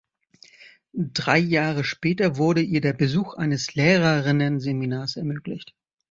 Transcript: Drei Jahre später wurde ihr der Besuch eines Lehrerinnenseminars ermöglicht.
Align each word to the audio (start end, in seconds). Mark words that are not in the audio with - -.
Drei 0.93 1.37
Jahre 1.37 1.83
später 1.83 2.37
wurde 2.37 2.61
ihr 2.63 2.81
der 2.81 2.93
Besuch 2.93 3.35
eines 3.35 3.75
Lehrerinnenseminars 3.75 5.15
ermöglicht. 5.17 5.75